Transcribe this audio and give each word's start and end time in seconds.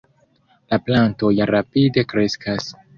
La 0.71 0.79
plantoj 0.89 1.31
rapide 1.55 2.09
kreskas. 2.15 2.79